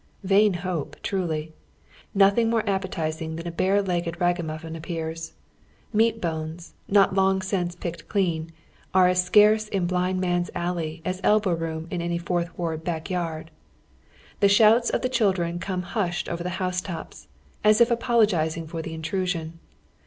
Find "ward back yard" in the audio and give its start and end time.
12.57-13.51